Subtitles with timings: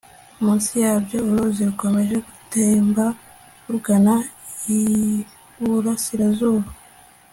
[0.43, 3.05] munsi yabyo uruzi rukomeje gutemba
[3.67, 4.13] rugana
[4.77, 6.69] iburasirazuba